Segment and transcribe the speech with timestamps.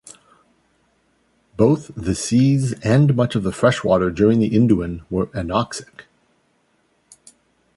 [1.57, 6.05] Both the seas and much of the freshwater during the Induan were anoxic.